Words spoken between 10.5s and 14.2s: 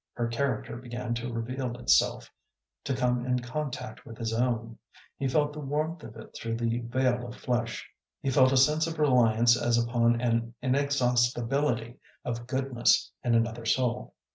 inexhaustibility of goodness in another soul.